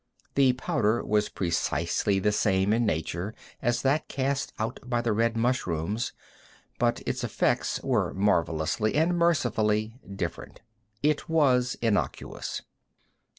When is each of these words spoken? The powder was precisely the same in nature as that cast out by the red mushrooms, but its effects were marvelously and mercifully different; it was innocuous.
The 0.33 0.53
powder 0.53 1.05
was 1.05 1.29
precisely 1.29 2.17
the 2.17 2.31
same 2.31 2.73
in 2.73 2.87
nature 2.87 3.35
as 3.61 3.83
that 3.83 4.07
cast 4.07 4.51
out 4.57 4.79
by 4.83 4.99
the 4.99 5.13
red 5.13 5.37
mushrooms, 5.37 6.11
but 6.79 7.03
its 7.05 7.23
effects 7.23 7.79
were 7.83 8.11
marvelously 8.11 8.95
and 8.95 9.15
mercifully 9.15 9.93
different; 10.11 10.61
it 11.03 11.29
was 11.29 11.77
innocuous. 11.83 12.63